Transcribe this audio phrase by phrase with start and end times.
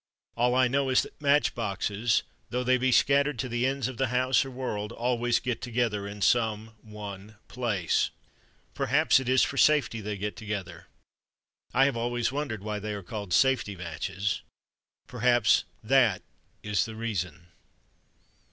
[0.35, 3.97] All I know is that Match boxes, though they be scattered to the ends of
[3.97, 8.09] the house (or World), always get together in some one place.
[8.73, 10.87] Perhaps it is for safety, they get together.
[11.71, 14.41] I have always wondered why they are called Safety Matches.
[15.05, 16.23] Perhaps that
[16.63, 17.49] is the reason!